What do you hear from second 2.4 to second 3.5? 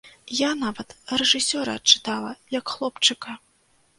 як хлопчыка.